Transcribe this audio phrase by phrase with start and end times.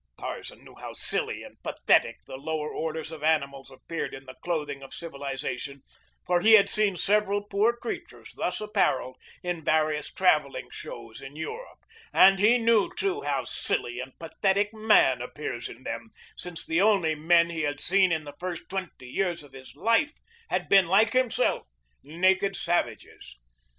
[0.17, 4.81] Tarzan knew how silly and pathetic the lower orders of animals appeared in the clothing
[4.81, 5.83] of civilization,
[6.25, 11.77] for he had seen several poor creatures thus appareled in various traveling shows in Europe,
[12.11, 17.13] and he knew, too, how silly and pathetic man appears in them since the only
[17.13, 20.15] men he had seen in the first twenty years of his life
[20.49, 21.67] had been, like himself,
[22.01, 23.37] naked savages.